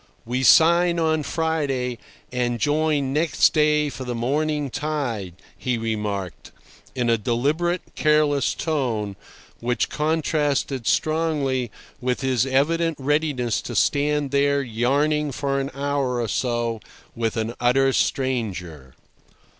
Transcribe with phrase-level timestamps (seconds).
[0.25, 1.99] "We sign on Friday,
[2.31, 6.51] and join next day for the morning tide," he remarked,
[6.95, 9.15] in a deliberate, careless tone,
[9.59, 11.69] which contrasted strongly
[12.01, 16.79] with his evident readiness to stand there yarning for an hour or so
[17.15, 18.95] with an utter stranger.